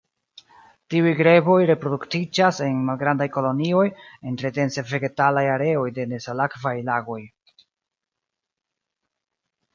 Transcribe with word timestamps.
Tiuj 0.93 1.09
greboj 1.17 1.57
reproduktiĝas 1.69 2.61
en 2.67 2.79
malgrandaj 2.87 3.27
kolonioj 3.35 3.83
en 4.31 4.41
tre 4.43 4.51
dense 4.57 4.85
vegetalaj 4.93 5.45
areoj 5.57 5.85
de 5.99 6.09
nesalakvaj 6.15 6.75
lagoj. 6.91 7.21